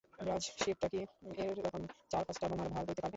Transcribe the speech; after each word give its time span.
ব্র্যায, 0.19 0.43
শিপটা 0.59 0.87
কি 0.91 0.99
এরকম 1.41 1.81
চার-পাঁচটা 2.11 2.45
বোমার 2.49 2.69
ভার 2.73 2.83
বইতে 2.87 3.01
পারবে? 3.01 3.09